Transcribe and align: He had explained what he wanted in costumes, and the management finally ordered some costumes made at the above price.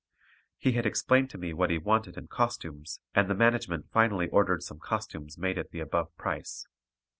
He 0.57 0.71
had 0.71 0.87
explained 0.87 1.31
what 1.31 1.69
he 1.69 1.77
wanted 1.77 2.17
in 2.17 2.25
costumes, 2.27 3.01
and 3.13 3.29
the 3.29 3.35
management 3.35 3.91
finally 3.91 4.29
ordered 4.29 4.63
some 4.63 4.79
costumes 4.79 5.37
made 5.37 5.59
at 5.59 5.69
the 5.69 5.79
above 5.79 6.09
price. 6.17 6.65